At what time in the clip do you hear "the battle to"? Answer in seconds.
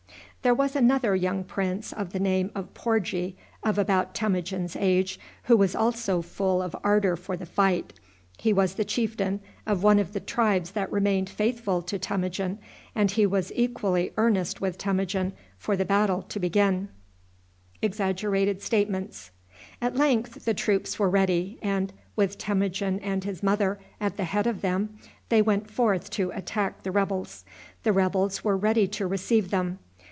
15.77-16.39